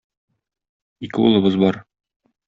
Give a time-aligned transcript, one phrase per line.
[1.07, 1.77] Ике улыбыз бар.